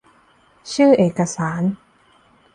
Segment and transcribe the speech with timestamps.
[0.73, 1.61] ชื่อเอกสาร